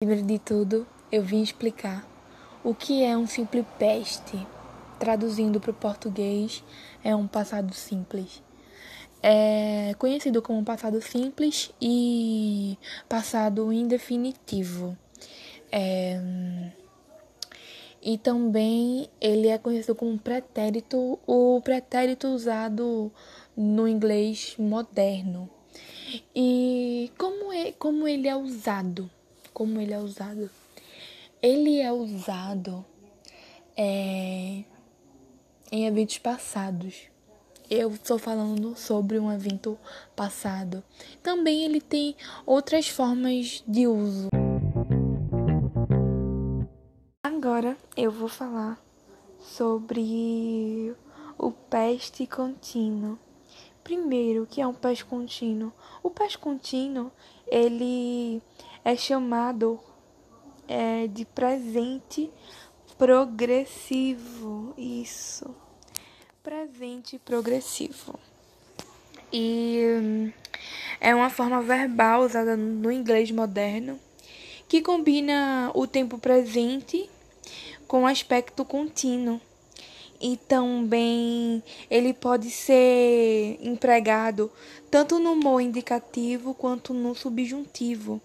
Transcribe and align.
Primeiro 0.00 0.24
de 0.24 0.38
tudo, 0.38 0.86
eu 1.10 1.24
vim 1.24 1.42
explicar 1.42 2.08
o 2.62 2.72
que 2.72 3.02
é 3.02 3.16
um 3.16 3.26
simples 3.26 3.66
peste. 3.80 4.46
Traduzindo 4.96 5.58
para 5.58 5.72
o 5.72 5.74
português, 5.74 6.62
é 7.02 7.16
um 7.16 7.26
passado 7.26 7.74
simples. 7.74 8.40
É 9.20 9.96
conhecido 9.98 10.40
como 10.40 10.64
passado 10.64 11.02
simples 11.02 11.72
e 11.82 12.78
passado 13.08 13.72
indefinitivo. 13.72 14.96
É... 15.72 16.20
E 18.00 18.16
também 18.18 19.10
ele 19.20 19.48
é 19.48 19.58
conhecido 19.58 19.96
como 19.96 20.16
pretérito, 20.16 21.18
o 21.26 21.60
pretérito 21.60 22.28
usado 22.28 23.10
no 23.56 23.88
inglês 23.88 24.54
moderno. 24.60 25.50
E 26.32 27.10
como, 27.18 27.52
é, 27.52 27.72
como 27.72 28.06
ele 28.06 28.28
é 28.28 28.36
usado? 28.36 29.10
Como 29.58 29.80
ele 29.80 29.92
é 29.92 29.98
usado. 29.98 30.48
Ele 31.42 31.80
é 31.80 31.90
usado 31.92 32.86
é, 33.76 34.62
em 35.72 35.84
eventos 35.84 36.18
passados. 36.18 37.08
Eu 37.68 37.90
estou 37.90 38.20
falando 38.20 38.76
sobre 38.76 39.18
um 39.18 39.32
evento 39.32 39.76
passado. 40.14 40.84
Também 41.24 41.64
ele 41.64 41.80
tem 41.80 42.14
outras 42.46 42.86
formas 42.86 43.64
de 43.66 43.88
uso. 43.88 44.28
Agora 47.24 47.76
eu 47.96 48.12
vou 48.12 48.28
falar 48.28 48.80
sobre 49.40 50.94
o 51.36 51.50
peste 51.50 52.28
contínuo. 52.28 53.18
Primeiro, 53.82 54.44
o 54.44 54.46
que 54.46 54.60
é 54.60 54.66
um 54.66 54.74
peste 54.74 55.04
contínuo? 55.04 55.72
O 56.00 56.10
peste 56.10 56.38
contínuo, 56.38 57.10
ele 57.48 58.40
é 58.88 58.96
chamado 58.96 59.78
é, 60.66 61.06
de 61.08 61.26
presente 61.26 62.30
progressivo. 62.96 64.72
Isso. 64.78 65.54
Presente 66.42 67.18
progressivo. 67.18 68.18
E 69.30 69.84
hum, 70.00 70.32
é 70.98 71.14
uma 71.14 71.28
forma 71.28 71.60
verbal 71.60 72.22
usada 72.22 72.56
no 72.56 72.90
inglês 72.90 73.30
moderno 73.30 74.00
que 74.66 74.80
combina 74.80 75.70
o 75.74 75.86
tempo 75.86 76.16
presente 76.16 77.10
com 77.86 78.06
aspecto 78.06 78.64
contínuo. 78.64 79.38
E 80.18 80.38
também 80.38 81.62
ele 81.90 82.14
pode 82.14 82.50
ser 82.50 83.58
empregado 83.60 84.50
tanto 84.90 85.18
no 85.18 85.36
mo 85.36 85.60
indicativo 85.60 86.54
quanto 86.54 86.94
no 86.94 87.14
subjuntivo 87.14 88.18